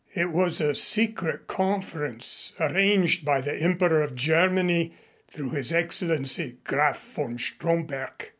It 0.15 0.31
was 0.31 0.59
a 0.59 0.73
secret 0.73 1.45
conference, 1.45 2.53
arranged 2.59 3.23
by 3.23 3.39
the 3.39 3.53
Emperor 3.53 4.01
of 4.01 4.15
Germany 4.15 4.95
through 5.29 5.51
His 5.51 5.71
Excellency 5.71 6.57
Graf 6.63 6.99
von 7.13 7.37
Stromberg. 7.37 8.29